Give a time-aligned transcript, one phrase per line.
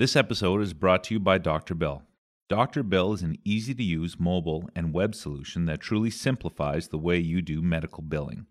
[0.00, 1.74] This episode is brought to you by Dr.
[1.74, 2.04] Bill.
[2.48, 2.82] Dr.
[2.82, 7.18] Bill is an easy to use mobile and web solution that truly simplifies the way
[7.18, 8.46] you do medical billing.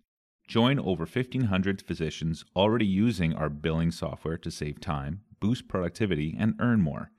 [0.47, 6.53] Join over 1,500 physicians already using our billing software to save time, boost productivity, and
[6.59, 7.09] earn more.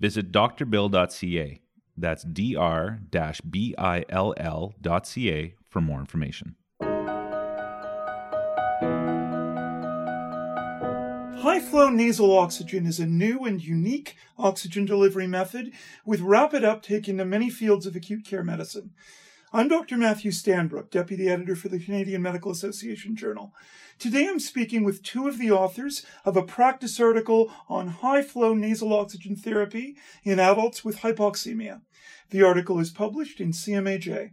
[0.00, 1.60] Visit drbill.ca.
[1.98, 3.00] That's dr
[3.50, 4.04] bill.ca
[5.68, 6.56] for more information.
[11.46, 15.70] High flow nasal oxygen is a new and unique oxygen delivery method
[16.04, 18.90] with rapid uptake into many fields of acute care medicine.
[19.52, 19.96] I'm Dr.
[19.96, 23.54] Matthew Stanbrook, Deputy Editor for the Canadian Medical Association Journal.
[23.96, 28.52] Today I'm speaking with two of the authors of a practice article on high flow
[28.52, 31.80] nasal oxygen therapy in adults with hypoxemia.
[32.30, 34.32] The article is published in CMAJ.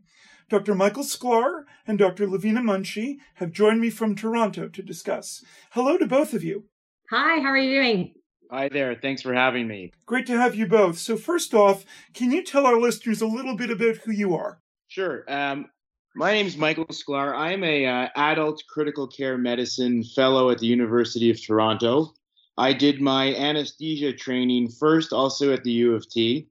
[0.49, 0.73] Dr.
[0.73, 2.25] Michael Sklar and Dr.
[2.25, 5.43] Lavina Munshi have joined me from Toronto to discuss.
[5.73, 6.65] Hello to both of you.
[7.09, 8.13] Hi, how are you doing?
[8.49, 8.95] Hi there.
[8.95, 9.91] Thanks for having me.
[10.05, 10.97] Great to have you both.
[10.97, 14.59] So, first off, can you tell our listeners a little bit about who you are?
[14.87, 15.25] Sure.
[15.27, 15.67] Um,
[16.15, 17.35] my name is Michael Sklar.
[17.35, 22.13] I'm a uh, adult critical care medicine fellow at the University of Toronto.
[22.57, 26.47] I did my anesthesia training first also at the U of T,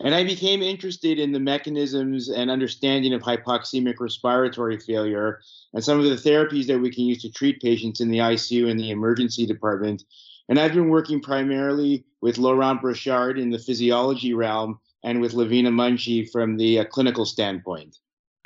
[0.00, 5.40] and I became interested in the mechanisms and understanding of hypoxemic respiratory failure
[5.72, 8.70] and some of the therapies that we can use to treat patients in the ICU
[8.70, 10.04] and the emergency department.
[10.48, 15.70] And I've been working primarily with Laurent Brochard in the physiology realm and with Lavina
[15.70, 17.96] Munshi from the uh, clinical standpoint.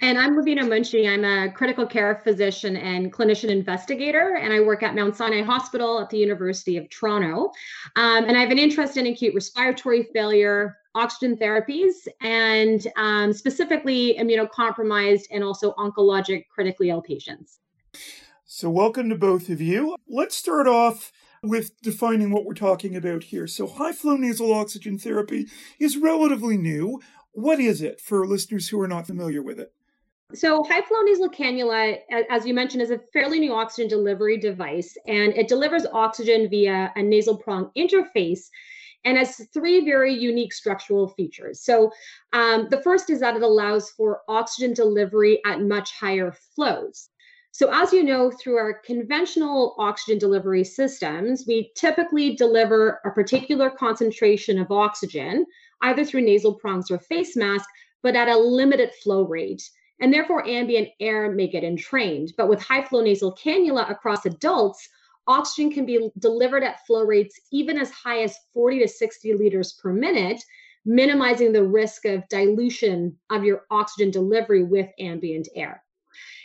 [0.01, 1.09] And I'm Lavina Munshi.
[1.09, 6.01] I'm a critical care physician and clinician investigator, and I work at Mount Sinai Hospital
[6.01, 7.51] at the University of Toronto.
[7.97, 14.17] Um, and I have an interest in acute respiratory failure, oxygen therapies, and um, specifically
[14.19, 17.61] immunocompromised and also oncologic critically ill patients.
[18.45, 19.97] So, welcome to both of you.
[20.09, 23.47] Let's start off with defining what we're talking about here.
[23.47, 25.47] So, high flow nasal oxygen therapy
[25.79, 27.01] is relatively new.
[27.33, 29.73] What is it for listeners who are not familiar with it?
[30.35, 31.99] So, high flow nasal cannula,
[32.29, 36.93] as you mentioned, is a fairly new oxygen delivery device, and it delivers oxygen via
[36.97, 38.49] a nasal prong interface
[39.09, 41.63] and has three very unique structural features.
[41.63, 41.91] So,
[42.35, 47.09] um, the first is that it allows for oxygen delivery at much higher flows.
[47.53, 53.71] So, as you know, through our conventional oxygen delivery systems, we typically deliver a particular
[53.71, 55.47] concentration of oxygen,
[55.81, 57.67] either through nasal prongs or face mask,
[58.03, 59.71] but at a limited flow rate
[60.01, 62.35] and therefore ambient air may get entrained.
[62.37, 64.87] But with high flow nasal cannula across adults,
[65.29, 69.75] oxygen can be delivered at flow rates even as high as 40 to 60 liters
[69.75, 70.43] per minute,
[70.85, 75.85] minimizing the risk of dilution of your oxygen delivery with ambient air.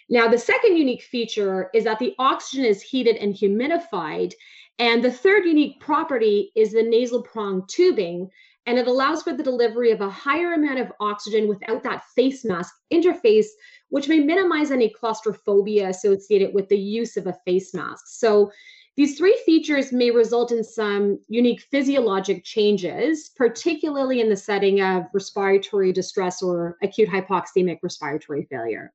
[0.10, 4.34] Now, the second unique feature is that the oxygen is heated and humidified.
[4.80, 8.30] And the third unique property is the nasal prong tubing,
[8.66, 12.44] and it allows for the delivery of a higher amount of oxygen without that face
[12.44, 13.48] mask interface,
[13.94, 18.06] which may minimize any claustrophobia associated with the use of a face mask.
[18.08, 18.52] So,
[18.96, 25.04] these three features may result in some unique physiologic changes, particularly in the setting of
[25.14, 28.92] respiratory distress or acute hypoxemic respiratory failure.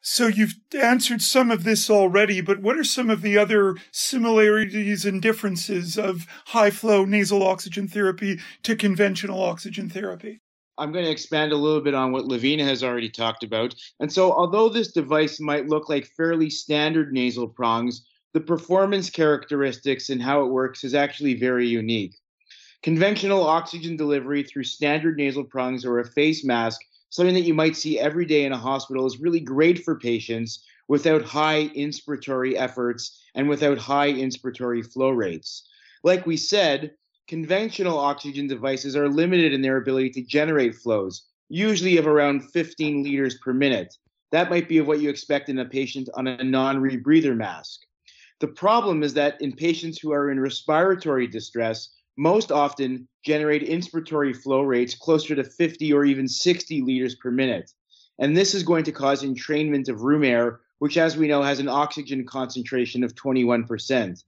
[0.00, 5.04] So you've answered some of this already, but what are some of the other similarities
[5.04, 10.40] and differences of high flow nasal oxygen therapy to conventional oxygen therapy?
[10.80, 13.74] I'm going to expand a little bit on what Lavina has already talked about.
[14.00, 20.10] And so, although this device might look like fairly standard nasal prongs, the performance characteristics
[20.10, 22.16] and how it works is actually very unique.
[22.82, 26.80] Conventional oxygen delivery through standard nasal prongs or a face mask
[27.10, 30.64] something that you might see every day in a hospital is really great for patients
[30.88, 35.68] without high inspiratory efforts and without high inspiratory flow rates.
[36.02, 36.92] Like we said,
[37.30, 43.04] conventional oxygen devices are limited in their ability to generate flows, usually of around 15
[43.04, 43.96] liters per minute.
[44.32, 47.82] That might be of what you expect in a patient on a non rebreather mask.
[48.40, 54.36] The problem is that in patients who are in respiratory distress, most often generate inspiratory
[54.36, 57.70] flow rates closer to 50 or even 60 liters per minute.
[58.18, 61.60] And this is going to cause entrainment of room air, which, as we know, has
[61.60, 64.24] an oxygen concentration of 21%.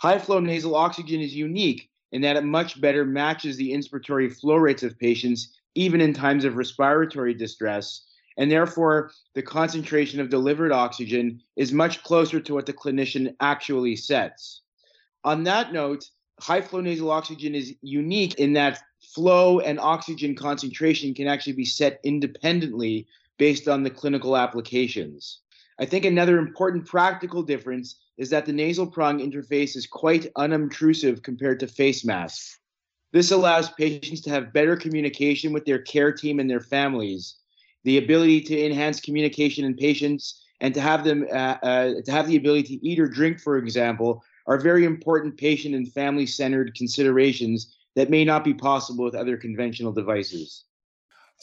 [0.00, 4.56] High flow nasal oxygen is unique in that it much better matches the inspiratory flow
[4.56, 8.02] rates of patients, even in times of respiratory distress.
[8.36, 13.96] And therefore, the concentration of delivered oxygen is much closer to what the clinician actually
[13.96, 14.62] sets.
[15.24, 16.08] On that note,
[16.40, 21.64] high flow nasal oxygen is unique in that flow and oxygen concentration can actually be
[21.64, 23.06] set independently
[23.38, 25.40] based on the clinical applications.
[25.78, 31.22] I think another important practical difference is that the nasal prong interface is quite unobtrusive
[31.22, 32.58] compared to face masks.
[33.12, 37.36] This allows patients to have better communication with their care team and their families,
[37.84, 42.28] the ability to enhance communication in patients, and to have them uh, uh, to have
[42.28, 46.74] the ability to eat or drink, for example, are very important patient and family centered
[46.74, 50.64] considerations that may not be possible with other conventional devices.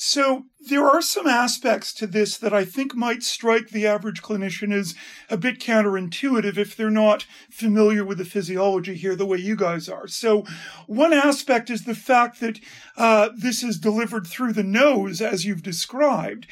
[0.02, 4.74] So, there are some aspects to this that I think might strike the average clinician
[4.74, 4.96] as
[5.30, 9.90] a bit counterintuitive if they're not familiar with the physiology here the way you guys
[9.90, 10.08] are.
[10.08, 10.46] So,
[10.88, 12.62] one aspect is the fact that
[12.96, 16.48] uh, this is delivered through the nose, as you've described.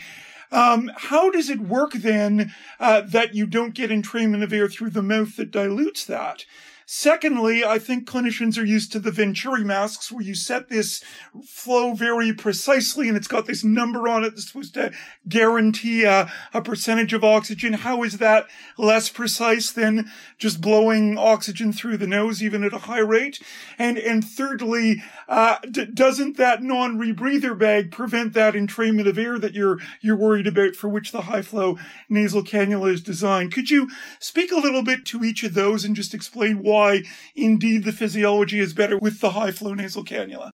[0.52, 4.90] Um, how does it work then uh, that you don't get entrainment of air through
[4.90, 6.44] the mouth that dilutes that?
[6.90, 11.04] Secondly, I think clinicians are used to the Venturi masks where you set this
[11.46, 14.94] flow very precisely and it's got this number on it that's supposed to
[15.28, 17.74] guarantee a, a percentage of oxygen.
[17.74, 18.48] How is that
[18.78, 23.42] less precise than just blowing oxygen through the nose, even at a high rate?
[23.78, 29.54] And, and thirdly, uh, d- doesn't that non-rebreather bag prevent that entrainment of air that
[29.54, 33.54] you're, you're worried about for which the high flow nasal cannula is designed?
[33.54, 33.90] Could you
[34.20, 37.04] speak a little bit to each of those and just explain why why
[37.36, 40.52] indeed the physiology is better with the high flow nasal cannula.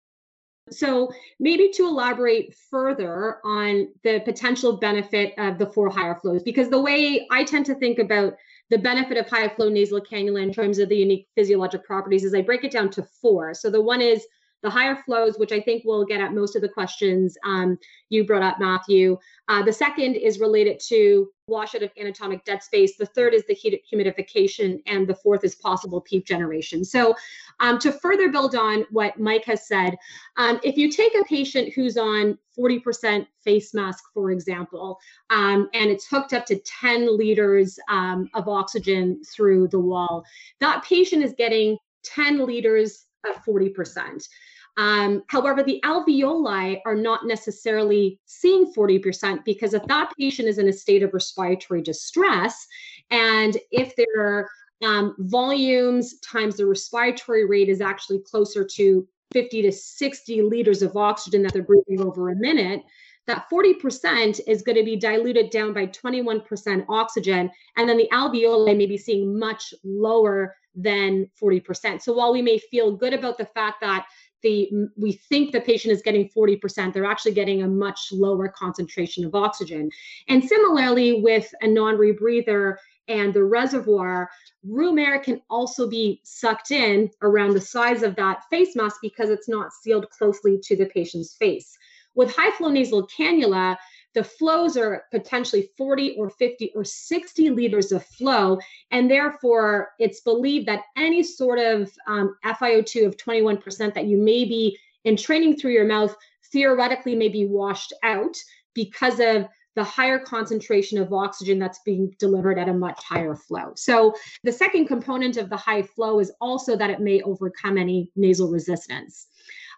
[0.71, 1.11] So,
[1.41, 6.81] maybe to elaborate further on the potential benefit of the four higher flows, because the
[6.81, 8.35] way I tend to think about
[8.69, 12.35] the benefit of high flow nasal cannula in terms of the unique physiologic properties is
[12.35, 13.55] I break it down to four.
[13.55, 14.27] So, the one is
[14.63, 17.79] the higher flows, which I think will get at most of the questions um,
[18.09, 19.19] you brought up, Matthew.
[19.49, 22.97] Uh, the second is related to washout of anatomic dead space.
[22.97, 26.85] The third is the heat humidification, and the fourth is possible PEEP generation.
[26.85, 27.15] So,
[27.61, 29.97] um, to further build on what Mike has said,
[30.37, 34.99] um, if you take a patient who's on 40% face mask, for example,
[35.31, 40.25] um, and it's hooked up to 10 liters um, of oxygen through the wall,
[40.61, 44.29] that patient is getting 10 liters of 40%.
[44.77, 50.69] Um, however, the alveoli are not necessarily seeing 40% because if that patient is in
[50.69, 52.67] a state of respiratory distress,
[53.11, 54.49] and if their
[54.85, 60.97] um, volumes times the respiratory rate is actually closer to 50 to 60 liters of
[60.97, 62.83] oxygen that they're breathing over a minute,
[63.27, 67.51] that 40% is going to be diluted down by 21% oxygen.
[67.77, 72.01] And then the alveoli may be seeing much lower than 40%.
[72.01, 74.07] So while we may feel good about the fact that
[74.43, 79.25] the we think the patient is getting 40%, they're actually getting a much lower concentration
[79.25, 79.91] of oxygen.
[80.29, 82.77] And similarly with a non-rebreather
[83.09, 84.31] and the reservoir,
[84.65, 89.31] room air can also be sucked in around the sides of that face mask because
[89.31, 91.77] it's not sealed closely to the patient's face.
[92.15, 93.77] With high flow nasal cannula,
[94.15, 98.59] the flows are potentially 40 or 50 or 60 liters of flow.
[98.91, 104.45] And therefore, it's believed that any sort of um, FiO2 of 21% that you may
[104.45, 106.17] be entraining through your mouth
[106.51, 108.37] theoretically may be washed out
[108.75, 109.47] because of
[109.79, 113.73] the higher concentration of oxygen that's being delivered at a much higher flow.
[113.77, 118.11] So, the second component of the high flow is also that it may overcome any
[118.17, 119.29] nasal resistance.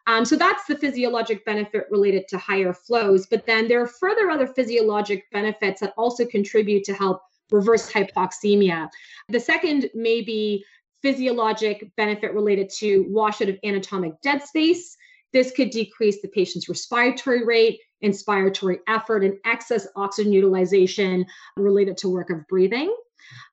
[0.07, 3.27] Um, so that's the physiologic benefit related to higher flows.
[3.27, 7.21] But then there are further other physiologic benefits that also contribute to help
[7.51, 8.89] reverse hypoxemia.
[9.29, 10.65] The second may be
[11.03, 14.97] physiologic benefit related to washout of anatomic dead space.
[15.33, 22.09] This could decrease the patient's respiratory rate, inspiratory effort, and excess oxygen utilization related to
[22.09, 22.95] work of breathing.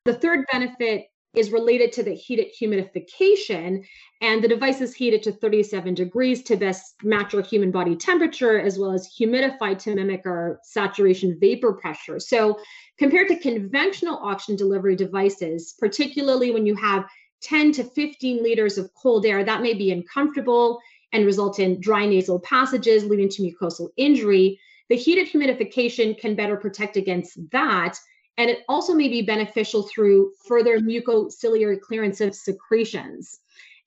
[0.05, 1.07] The third benefit
[1.38, 3.86] is related to the heated humidification.
[4.22, 8.60] And the device is heated to 37 degrees to best match our human body temperature,
[8.60, 12.19] as well as humidified to mimic our saturation vapor pressure.
[12.19, 12.60] So,
[12.98, 17.05] compared to conventional oxygen delivery devices, particularly when you have
[17.41, 20.79] 10 to 15 liters of cold air, that may be uncomfortable
[21.14, 24.60] and result in dry nasal passages, leading to mucosal injury.
[24.90, 27.98] The heated humidification can better protect against that
[28.38, 33.40] and it also may be beneficial through further mucociliary clearance of secretions.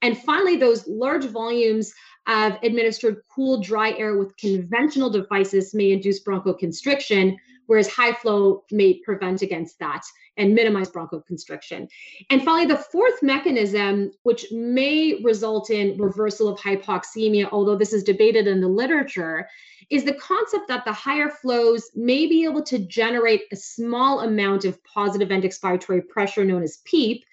[0.03, 1.95] And finally, those large volumes
[2.27, 7.37] of administered cool, dry air with conventional devices may induce bronchoconstriction,
[7.71, 10.03] whereas high flow may prevent against that
[10.37, 11.89] and minimize bronchoconstriction.
[12.29, 18.03] And finally, the fourth mechanism, which may result in reversal of hypoxemia, although this is
[18.03, 19.49] debated in the literature,
[19.89, 24.65] is the concept that the higher flows may be able to generate a small amount
[24.65, 27.25] of positive end expiratory pressure known as PEEP.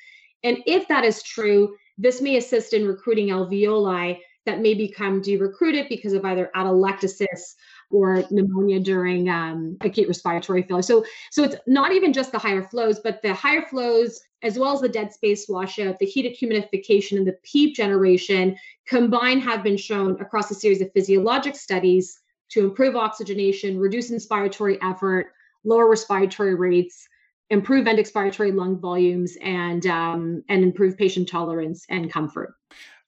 [0.44, 5.90] And if that is true, this may assist in recruiting alveoli that may become derecruited
[5.90, 7.56] because of either atelectasis
[7.90, 10.82] or pneumonia during um, acute respiratory failure.
[10.82, 14.74] So, so it's not even just the higher flows, but the higher flows, as well
[14.74, 18.56] as the dead space washout, the heated humidification, and the PEEP generation
[18.88, 24.78] combined have been shown across a series of physiologic studies to improve oxygenation, reduce inspiratory
[24.82, 27.08] effort, lower respiratory rates,
[27.50, 32.56] improve end expiratory lung volumes, and um, and improve patient tolerance and comfort.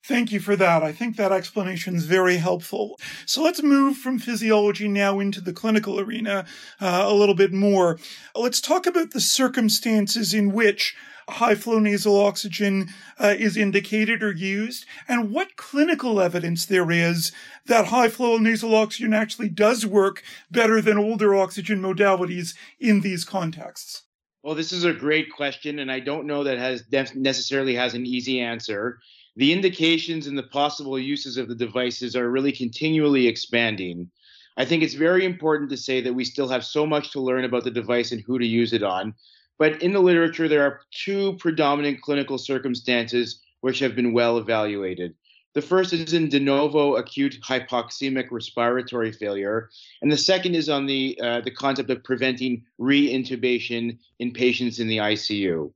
[0.05, 0.81] Thank you for that.
[0.81, 2.97] I think that explanation is very helpful.
[3.25, 6.45] So let's move from physiology now into the clinical arena
[6.79, 7.99] uh, a little bit more.
[8.33, 10.95] Let's talk about the circumstances in which
[11.29, 12.89] high flow nasal oxygen
[13.19, 17.31] uh, is indicated or used, and what clinical evidence there is
[17.67, 23.25] that high flow nasal oxygen actually does work better than older oxygen modalities in these
[23.25, 24.03] contexts.
[24.43, 28.05] Well, this is a great question, and I don't know that has necessarily has an
[28.05, 28.99] easy answer.
[29.39, 34.11] The indications and the possible uses of the devices are really continually expanding.
[34.57, 37.45] I think it's very important to say that we still have so much to learn
[37.45, 39.13] about the device and who to use it on.
[39.57, 45.15] But in the literature, there are two predominant clinical circumstances which have been well evaluated.
[45.53, 49.69] The first is in de novo acute hypoxemic respiratory failure,
[50.01, 54.89] and the second is on the uh, the concept of preventing reintubation in patients in
[54.89, 55.71] the ICU.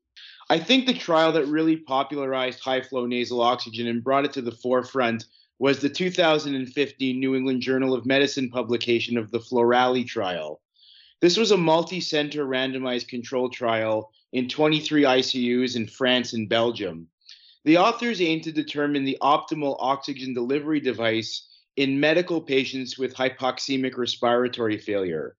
[0.50, 4.42] I think the trial that really popularized high flow nasal oxygen and brought it to
[4.42, 5.26] the forefront
[5.60, 10.62] was the 2015 New England Journal of Medicine publication of the Florali trial.
[11.22, 17.08] This was a multi center randomized control trial in 23 ICUs in France and Belgium.
[17.64, 21.48] The authors aimed to determine the optimal oxygen delivery device
[21.78, 25.38] in medical patients with hypoxemic respiratory failure.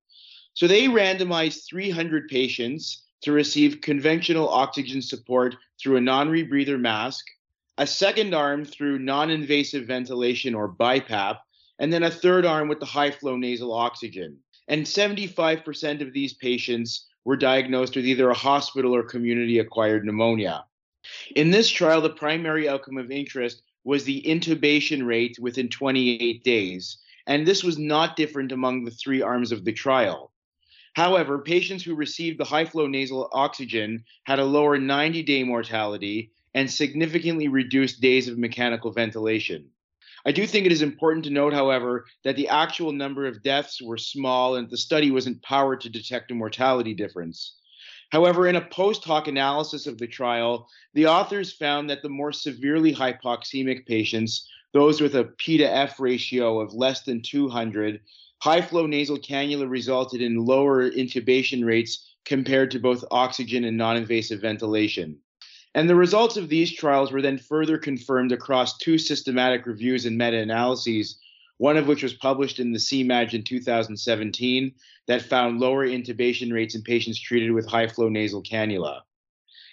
[0.54, 7.24] So they randomized 300 patients to receive conventional oxygen support through a non rebreather mask,
[7.78, 11.38] a second arm through non invasive ventilation or BiPAP,
[11.78, 14.38] and then a third arm with the high flow nasal oxygen.
[14.68, 20.66] And 75% of these patients were diagnosed with either a hospital or community acquired pneumonia.
[21.34, 26.98] In this trial, the primary outcome of interest was the intubation rate within 28 days,
[27.26, 30.30] and this was not different among the three arms of the trial.
[30.94, 36.30] However, patients who received the high flow nasal oxygen had a lower 90 day mortality
[36.54, 39.70] and significantly reduced days of mechanical ventilation.
[40.24, 43.82] I do think it is important to note, however, that the actual number of deaths
[43.82, 47.56] were small and the study wasn't powered to detect a mortality difference.
[48.10, 52.32] However, in a post hoc analysis of the trial, the authors found that the more
[52.32, 58.00] severely hypoxemic patients, those with a P to F ratio of less than 200,
[58.44, 63.96] high flow nasal cannula resulted in lower intubation rates compared to both oxygen and non
[63.96, 65.18] invasive ventilation.
[65.74, 70.18] And the results of these trials were then further confirmed across two systematic reviews and
[70.18, 71.18] meta analyses,
[71.56, 74.74] one of which was published in the CMAJ in 2017
[75.06, 79.00] that found lower intubation rates in patients treated with high flow nasal cannula.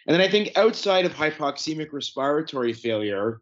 [0.08, 3.42] And then I think outside of hypoxemic respiratory failure,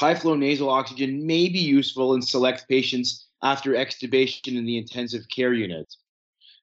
[0.00, 5.28] high flow nasal oxygen may be useful in select patients after extubation in the intensive
[5.28, 5.94] care unit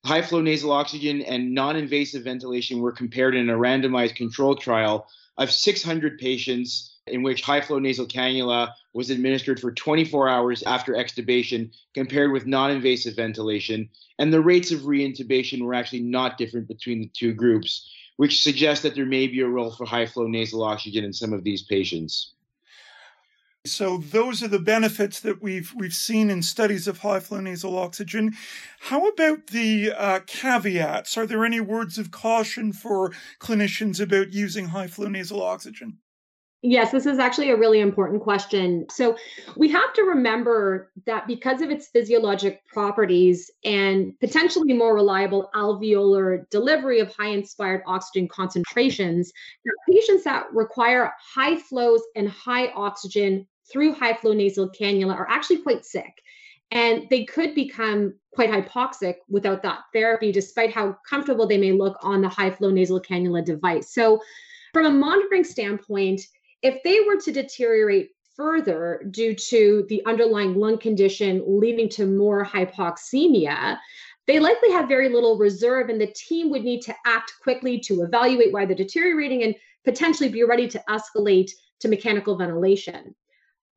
[0.05, 5.07] high flow nasal oxygen and non invasive ventilation were compared in a randomized controlled trial
[5.37, 10.93] of 600 patients in which high flow nasal cannula was administered for 24 hours after
[10.93, 13.89] extubation compared with non invasive ventilation.
[14.19, 18.83] And the rates of reintubation were actually not different between the two groups, which suggests
[18.83, 21.63] that there may be a role for high flow nasal oxygen in some of these
[21.63, 22.34] patients.
[23.65, 27.77] So those are the benefits that we've we've seen in studies of high flow nasal
[27.77, 28.33] oxygen.
[28.79, 31.17] How about the uh, caveats?
[31.17, 35.97] Are there any words of caution for clinicians about using high flow nasal oxygen?
[36.61, 38.87] Yes, this is actually a really important question.
[38.89, 39.15] So,
[39.55, 46.49] we have to remember that because of its physiologic properties and potentially more reliable alveolar
[46.49, 49.31] delivery of high inspired oxygen concentrations,
[49.87, 55.57] patients that require high flows and high oxygen through high flow nasal cannula are actually
[55.57, 56.21] quite sick.
[56.71, 61.97] And they could become quite hypoxic without that therapy, despite how comfortable they may look
[62.01, 63.93] on the high flow nasal cannula device.
[63.93, 64.19] So,
[64.73, 66.21] from a monitoring standpoint,
[66.61, 72.43] if they were to deteriorate further due to the underlying lung condition leading to more
[72.43, 73.77] hypoxemia,
[74.27, 78.01] they likely have very little reserve, and the team would need to act quickly to
[78.01, 79.55] evaluate why they're deteriorating and
[79.85, 83.15] potentially be ready to escalate to mechanical ventilation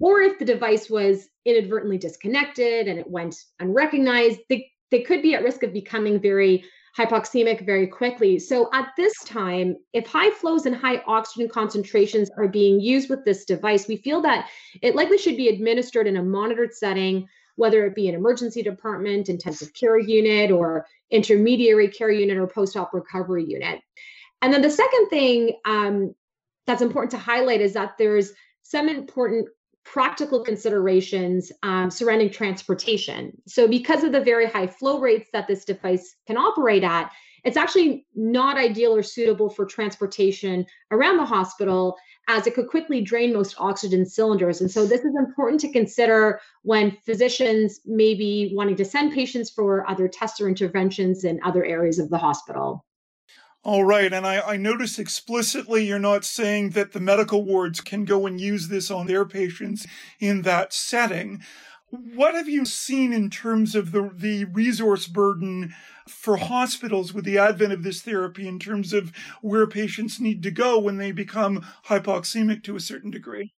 [0.01, 5.35] or if the device was inadvertently disconnected and it went unrecognized, they, they could be
[5.35, 6.65] at risk of becoming very
[6.97, 8.39] hypoxemic very quickly.
[8.39, 13.25] So at this time, if high flows and high oxygen concentrations are being used with
[13.25, 14.49] this device, we feel that
[14.83, 17.29] it likely should be administered in a monitored setting
[17.59, 22.77] whether it be an emergency department, intensive care unit, or intermediary care unit, or post
[22.77, 23.81] op recovery unit.
[24.41, 26.15] And then the second thing um,
[26.69, 29.49] that's important to highlight is that there's some important
[29.93, 33.33] practical considerations um, surrounding transportation.
[33.47, 37.11] So, because of the very high flow rates that this device can operate at,
[37.45, 41.97] it's actually not ideal or suitable for transportation around the hospital
[42.29, 44.61] as it could quickly drain most oxygen cylinders.
[44.61, 49.51] And so, this is important to consider when physicians may be wanting to send patients
[49.51, 52.85] for other tests or interventions in other areas of the hospital.
[53.65, 54.13] All right.
[54.13, 58.41] And I, I notice explicitly you're not saying that the medical wards can go and
[58.41, 59.87] use this on their patients
[60.21, 61.43] in that setting.
[61.91, 65.75] What have you seen in terms of the, the resource burden
[66.07, 69.13] for hospitals with the advent of this therapy in terms of
[69.43, 73.55] where patients need to go when they become hypoxemic to a certain degree?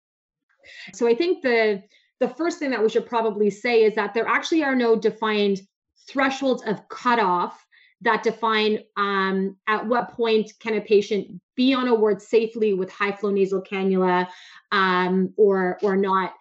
[0.93, 1.83] So I think the
[2.19, 5.61] the first thing that we should probably say is that there actually are no defined
[6.07, 7.65] thresholds of cutoff
[8.01, 12.89] that define um, at what point can a patient be on a ward safely with
[12.89, 14.27] high flow nasal cannula
[14.71, 16.33] um, or or not.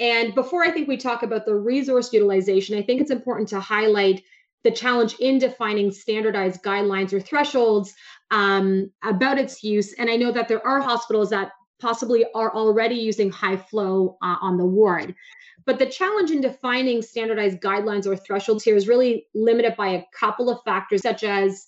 [0.00, 3.60] And before I think we talk about the resource utilization, I think it's important to
[3.60, 4.24] highlight
[4.64, 7.94] the challenge in defining standardized guidelines or thresholds
[8.30, 9.92] um, about its use.
[9.94, 11.52] And I know that there are hospitals that
[11.84, 15.14] possibly are already using high flow uh, on the ward.
[15.66, 20.04] But the challenge in defining standardized guidelines or thresholds here is really limited by a
[20.18, 21.66] couple of factors, such as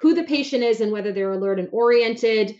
[0.00, 2.54] who the patient is and whether they're alert and oriented,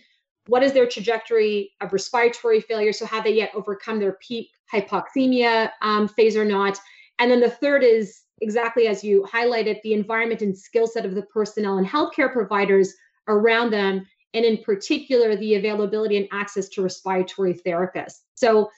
[0.49, 5.71] what is their trajectory of respiratory failure, so have they yet overcome their peak hypoxemia
[5.83, 6.81] um, phase or not.
[7.21, 11.14] And then the third is exactly as you highlighted the environment and skill set of
[11.14, 12.93] the personnel and healthcare providers
[13.28, 18.20] around them, and in particular, the availability and access to respiratory therapists.
[18.35, 18.70] So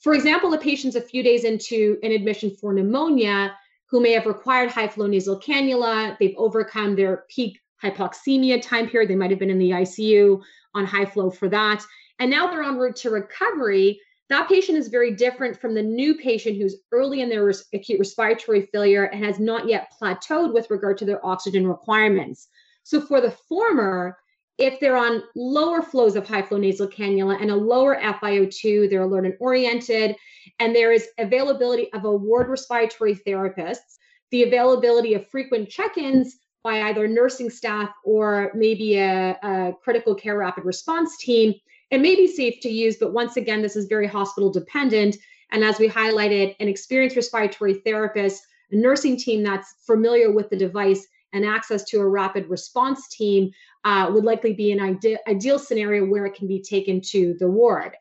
[0.00, 3.54] for example, a patient's a few days into an admission for pneumonia
[3.86, 9.10] who may have required high flow nasal cannula, they've overcome their peak hypoxemia time period,
[9.10, 10.40] they might have been in the ICU
[10.74, 11.84] on high flow for that,
[12.18, 14.00] and now they're en route to recovery.
[14.30, 17.98] That patient is very different from the new patient who's early in their res- acute
[17.98, 22.48] respiratory failure and has not yet plateaued with regard to their oxygen requirements.
[22.84, 24.16] So, for the former,
[24.60, 29.02] if they're on lower flows of high flow nasal cannula and a lower FiO2, they're
[29.02, 30.14] alert and oriented,
[30.58, 33.98] and there is availability of award respiratory therapists,
[34.30, 40.14] the availability of frequent check ins by either nursing staff or maybe a, a, critical
[40.14, 41.54] care rapid response team,
[41.90, 45.16] it may be safe to use, but once again, this is very hospital dependent.
[45.52, 50.56] And as we highlighted, an experienced respiratory therapist, a nursing team that's familiar with the
[50.56, 53.50] device, and access to a rapid response team
[53.84, 57.48] uh, would likely be an ide- ideal scenario where it can be taken to the
[57.48, 57.92] ward.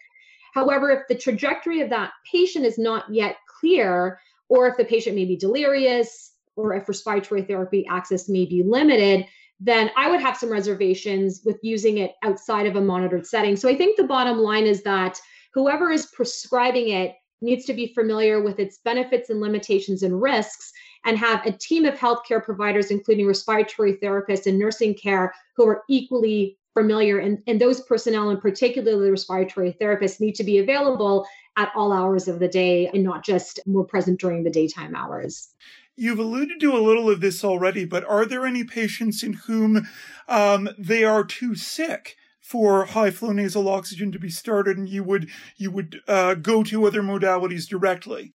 [0.53, 5.15] However, if the trajectory of that patient is not yet clear, or if the patient
[5.15, 9.25] may be delirious, or if respiratory therapy access may be limited,
[9.59, 13.55] then I would have some reservations with using it outside of a monitored setting.
[13.55, 15.19] So I think the bottom line is that
[15.53, 20.71] whoever is prescribing it needs to be familiar with its benefits and limitations and risks
[21.05, 25.83] and have a team of healthcare providers, including respiratory therapists and nursing care, who are
[25.89, 27.19] equally familiar.
[27.19, 31.25] And, and those personnel, and particularly the respiratory therapists, need to be available
[31.57, 35.49] at all hours of the day and not just more present during the daytime hours.
[35.95, 39.85] You've alluded to a little of this already, but are there any patients in whom
[40.29, 45.03] um, they are too sick for high flow nasal oxygen to be started, and you
[45.03, 48.33] would you would uh, go to other modalities directly?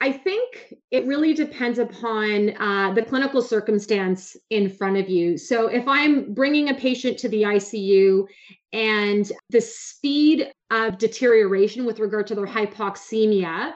[0.00, 5.38] I think it really depends upon uh, the clinical circumstance in front of you.
[5.38, 8.26] So, if I'm bringing a patient to the ICU
[8.72, 13.72] and the speed of deterioration with regard to their hypoxemia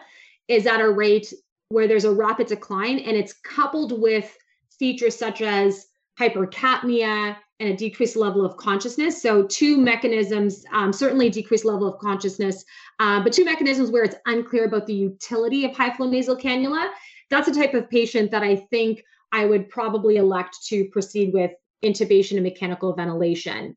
[0.49, 1.33] is at a rate
[1.69, 4.37] where there's a rapid decline and it's coupled with
[4.79, 5.87] features such as
[6.19, 9.21] hypercapnia and a decreased level of consciousness.
[9.21, 12.65] So, two mechanisms, um, certainly decreased level of consciousness,
[13.01, 16.91] uh, but two mechanisms where it's unclear about the utility of high flow nasal cannula.
[17.31, 21.51] That's a type of patient that I think I would probably elect to proceed with
[21.85, 23.77] intubation and mechanical ventilation.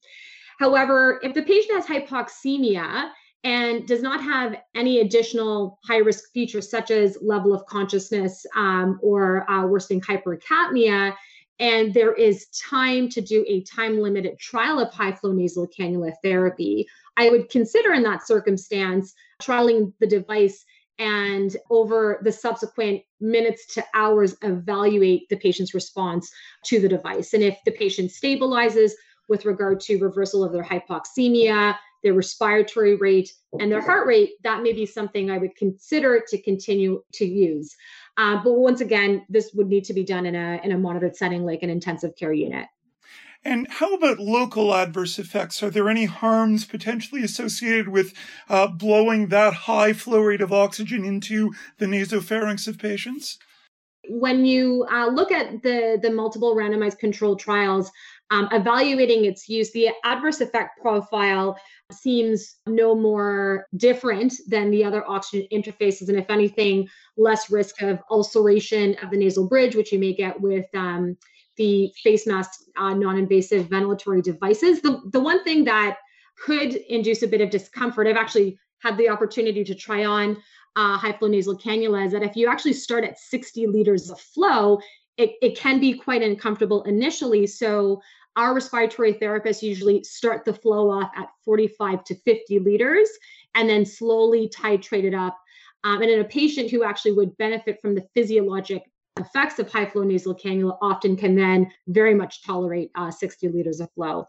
[0.60, 3.10] However, if the patient has hypoxemia
[3.44, 9.00] and does not have any additional high risk features such as level of consciousness um,
[9.02, 11.14] or uh, worsening hypercapnia,
[11.62, 16.12] and there is time to do a time limited trial of high flow nasal cannula
[16.24, 16.88] therapy.
[17.18, 20.66] I would consider in that circumstance trialing the device
[20.98, 26.32] and over the subsequent minutes to hours evaluate the patient's response
[26.66, 27.34] to the device.
[27.34, 28.92] And if the patient stabilizes
[29.30, 34.64] with regard to reversal of their hypoxemia, their respiratory rate, and their heart rate, that
[34.64, 37.76] may be something I would consider to continue to use.
[38.18, 41.16] Uh, but once again, this would need to be done in a in a monitored
[41.16, 42.68] setting like an intensive care unit.
[43.44, 45.64] And how about local adverse effects?
[45.64, 48.14] Are there any harms potentially associated with
[48.48, 53.40] uh, blowing that high flow rate of oxygen into the nasopharynx of patients?
[54.10, 57.92] When you uh, look at the, the multiple randomized controlled trials,
[58.30, 61.60] um, evaluating its use, the adverse effect profile
[61.94, 68.00] seems no more different than the other oxygen interfaces, and if anything, less risk of
[68.10, 71.18] ulceration of the nasal bridge, which you may get with um,
[71.58, 74.82] the face mask uh, non-invasive ventilatory devices.
[74.82, 75.98] The, the one thing that
[76.44, 80.38] could induce a bit of discomfort, I've actually had the opportunity to try on
[80.76, 84.20] uh, high flow nasal cannula, is that if you actually start at 60 liters of
[84.20, 84.80] flow,
[85.18, 87.46] it, it can be quite uncomfortable initially.
[87.46, 88.02] So
[88.36, 93.10] our respiratory therapists usually start the flow off at 45 to 50 liters
[93.56, 95.38] and then slowly titrate it up.
[95.84, 98.84] Um, and in a patient who actually would benefit from the physiologic
[99.20, 103.82] effects of high flow nasal cannula often can then very much tolerate uh, 60 liters
[103.82, 104.26] of flow.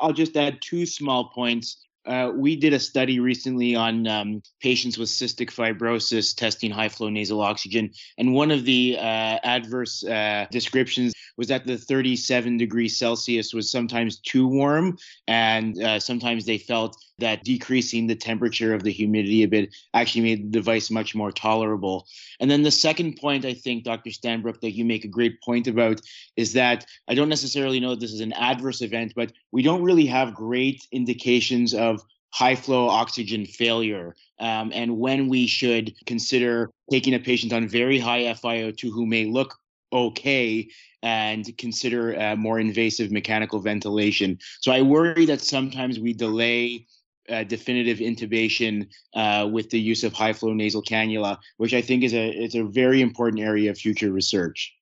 [0.00, 1.83] I'll just add two small points.
[2.06, 7.08] Uh, we did a study recently on um, patients with cystic fibrosis testing high flow
[7.08, 7.90] nasal oxygen.
[8.18, 13.70] And one of the uh, adverse uh, descriptions was that the 37 degrees Celsius was
[13.70, 14.96] sometimes too warm.
[15.26, 20.22] And uh, sometimes they felt that decreasing the temperature of the humidity a bit actually
[20.22, 22.06] made the device much more tolerable.
[22.40, 24.10] And then the second point, I think, Dr.
[24.10, 26.00] Stanbrook, that you make a great point about
[26.36, 29.82] is that I don't necessarily know that this is an adverse event, but we don't
[29.82, 36.68] really have great indications of high flow oxygen failure um, and when we should consider
[36.90, 39.54] taking a patient on very high FiO2 who may look
[39.92, 40.68] okay
[41.02, 44.38] and consider uh, more invasive mechanical ventilation.
[44.60, 46.86] So I worry that sometimes we delay
[47.28, 52.04] uh, definitive intubation uh, with the use of high flow nasal cannula, which I think
[52.04, 54.74] is a is a very important area of future research.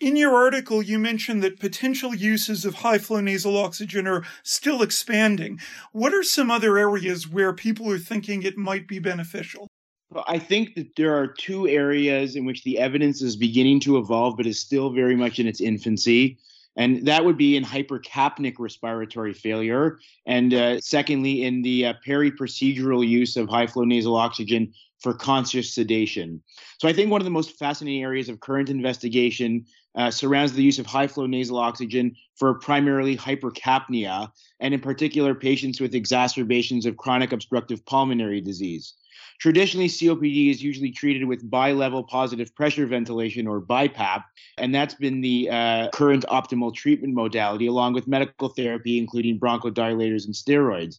[0.00, 4.80] In your article, you mentioned that potential uses of high flow nasal oxygen are still
[4.80, 5.58] expanding.
[5.90, 9.66] What are some other areas where people are thinking it might be beneficial?
[10.26, 14.36] I think that there are two areas in which the evidence is beginning to evolve,
[14.36, 16.38] but is still very much in its infancy
[16.78, 23.06] and that would be in hypercapnic respiratory failure, and uh, secondly, in the uh, peri-procedural
[23.06, 26.40] use of high flow nasal oxygen for conscious sedation.
[26.78, 30.62] So I think one of the most fascinating areas of current investigation uh, surrounds the
[30.62, 36.86] use of high flow nasal oxygen for primarily hypercapnia, and in particular, patients with exacerbations
[36.86, 38.94] of chronic obstructive pulmonary disease.
[39.38, 44.24] Traditionally, COPD is usually treated with bi-level positive pressure ventilation or BiPAP,
[44.56, 50.24] and that's been the uh, current optimal treatment modality, along with medical therapy, including bronchodilators
[50.24, 50.98] and steroids.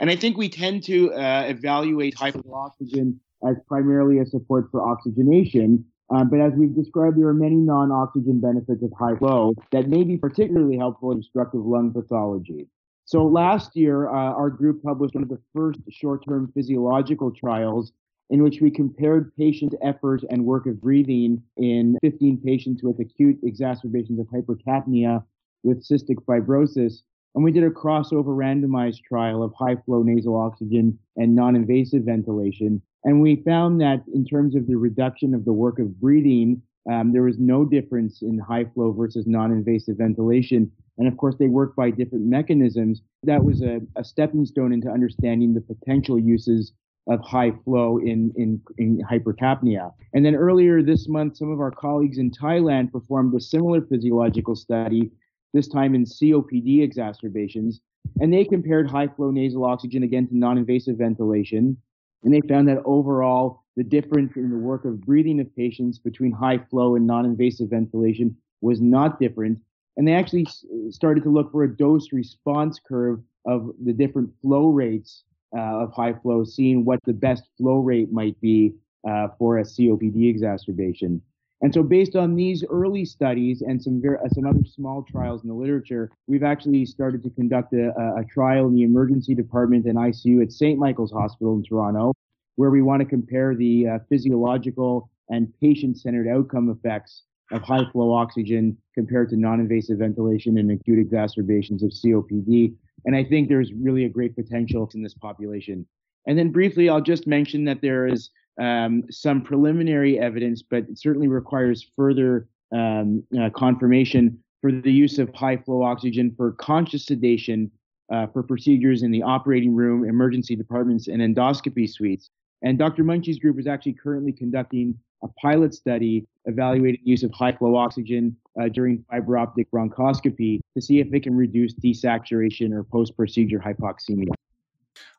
[0.00, 4.68] And I think we tend to uh, evaluate high flow oxygen as primarily a support
[4.70, 5.84] for oxygenation.
[6.12, 10.04] Uh, but as we've described, there are many non-oxygen benefits of high flow that may
[10.04, 12.68] be particularly helpful in obstructive lung pathology.
[13.06, 17.92] So last year, uh, our group published one of the first short-term physiological trials
[18.30, 23.38] in which we compared patient effort and work of breathing in 15 patients with acute
[23.44, 25.22] exacerbations of hypercapnia
[25.62, 27.02] with cystic fibrosis.
[27.36, 32.82] And we did a crossover randomized trial of high flow nasal oxygen and non-invasive ventilation.
[33.04, 37.12] And we found that in terms of the reduction of the work of breathing, um,
[37.12, 40.72] there was no difference in high flow versus non-invasive ventilation.
[40.98, 43.02] And of course, they work by different mechanisms.
[43.22, 46.72] That was a, a stepping stone into understanding the potential uses
[47.08, 49.92] of high flow in, in, in hypercapnia.
[50.12, 54.56] And then earlier this month, some of our colleagues in Thailand performed a similar physiological
[54.56, 55.10] study,
[55.52, 57.80] this time in COPD exacerbations.
[58.20, 61.76] And they compared high flow nasal oxygen again to non invasive ventilation.
[62.24, 66.32] And they found that overall, the difference in the work of breathing of patients between
[66.32, 69.58] high flow and non invasive ventilation was not different
[69.96, 70.46] and they actually
[70.90, 75.24] started to look for a dose response curve of the different flow rates
[75.56, 78.74] uh, of high flow, seeing what the best flow rate might be
[79.08, 81.22] uh, for a COPD exacerbation.
[81.62, 85.42] And so, based on these early studies and some very, uh, some other small trials
[85.42, 89.86] in the literature, we've actually started to conduct a, a trial in the emergency department
[89.86, 90.78] and ICU at St.
[90.78, 92.12] Michael's Hospital in Toronto,
[92.56, 98.12] where we want to compare the uh, physiological and patient-centered outcome effects of high flow
[98.12, 102.74] oxygen compared to non-invasive ventilation in acute exacerbations of COPD.
[103.04, 105.86] And I think there's really a great potential in this population.
[106.26, 108.30] And then briefly, I'll just mention that there is
[108.60, 115.18] um, some preliminary evidence, but it certainly requires further um, uh, confirmation for the use
[115.18, 117.70] of high flow oxygen for conscious sedation
[118.12, 122.30] uh, for procedures in the operating room, emergency departments, and endoscopy suites.
[122.62, 123.04] And Dr.
[123.04, 128.36] Munshi's group is actually currently conducting a pilot study evaluating use of high flow oxygen
[128.60, 133.58] uh, during fiber optic bronchoscopy to see if it can reduce desaturation or post procedure
[133.58, 134.28] hypoxemia.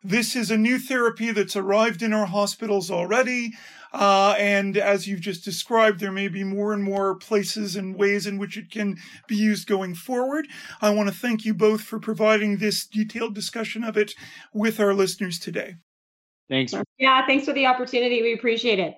[0.04, 3.54] This is a new therapy that's arrived in our hospitals already.
[3.94, 8.26] Uh, and as you've just described, there may be more and more places and ways
[8.26, 8.98] in which it can
[9.28, 10.48] be used going forward.
[10.82, 14.14] I want to thank you both for providing this detailed discussion of it
[14.54, 15.76] with our listeners today.
[16.50, 16.74] Thanks.
[16.98, 18.22] Yeah, thanks for the opportunity.
[18.22, 18.96] We appreciate it.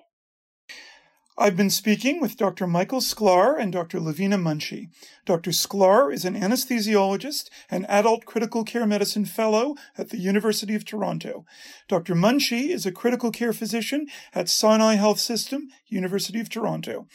[1.40, 2.66] I've been speaking with Dr.
[2.66, 3.98] Michael Sklar and Dr.
[3.98, 4.90] Lavina Munshi.
[5.24, 5.52] Dr.
[5.52, 11.46] Sklar is an anesthesiologist and adult critical care medicine fellow at the University of Toronto.
[11.88, 12.14] Dr.
[12.14, 17.06] Munshi is a critical care physician at Sinai Health System, University of Toronto.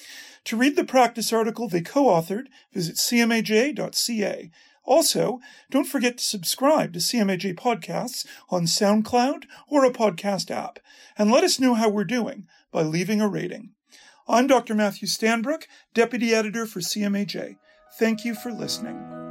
[0.46, 4.52] To read the practice article they co-authored, visit cmaj.ca.
[4.86, 5.40] Also,
[5.72, 10.80] don't forget to subscribe to CMAJ podcasts on SoundCloud or a podcast app,
[11.18, 13.72] and let us know how we're doing by leaving a rating.
[14.28, 14.76] I'm Dr.
[14.76, 17.58] Matthew Stanbrook, Deputy Editor for CMAJ.
[17.98, 19.25] Thank you for listening.